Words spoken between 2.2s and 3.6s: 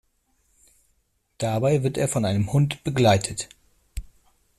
einem Hund begleitet.